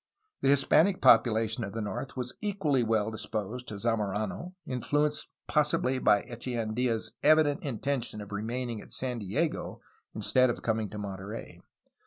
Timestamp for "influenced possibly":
4.65-5.99